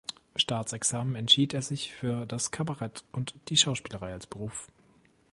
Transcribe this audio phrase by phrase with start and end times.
[0.35, 4.67] Staatsexamen entschied er sich für das Kabarett und die Schauspielerei als Beruf.